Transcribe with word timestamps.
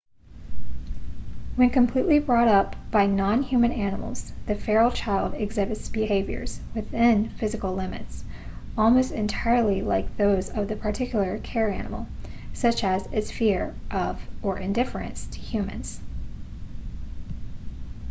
when 1.55 1.69
completely 1.69 2.17
brought 2.17 2.47
up 2.47 2.75
by 2.89 3.05
non-human 3.05 3.71
animals 3.71 4.33
the 4.47 4.55
feral 4.55 4.89
child 4.89 5.35
exhibits 5.35 5.89
behaviors 5.89 6.59
within 6.73 7.29
physical 7.29 7.75
limits 7.75 8.23
almost 8.75 9.11
entirely 9.11 9.83
like 9.83 10.17
those 10.17 10.49
of 10.49 10.67
the 10.67 10.75
particular 10.75 11.37
care-animal 11.37 12.07
such 12.51 12.83
as 12.83 13.05
its 13.11 13.29
fear 13.29 13.75
of 13.91 14.19
or 14.41 14.57
indifference 14.57 15.27
to 15.27 15.37
humans 15.39 15.99